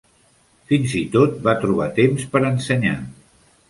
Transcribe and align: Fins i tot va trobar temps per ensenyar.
Fins 0.71 0.95
i 1.01 1.03
tot 1.17 1.37
va 1.51 1.55
trobar 1.67 1.91
temps 2.03 2.29
per 2.35 2.45
ensenyar. 2.53 3.01